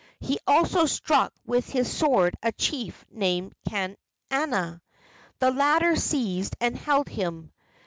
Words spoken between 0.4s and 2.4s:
also struck with his sword